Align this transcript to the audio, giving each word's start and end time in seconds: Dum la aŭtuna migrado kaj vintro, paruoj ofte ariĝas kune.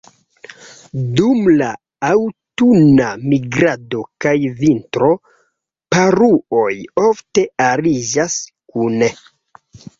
Dum 1.17 1.49
la 1.61 1.67
aŭtuna 2.07 3.11
migrado 3.35 4.01
kaj 4.27 4.33
vintro, 4.63 5.11
paruoj 5.97 6.67
ofte 7.07 7.47
ariĝas 7.71 8.43
kune. 8.77 9.15